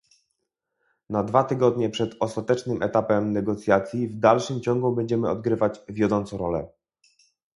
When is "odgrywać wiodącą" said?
5.29-6.37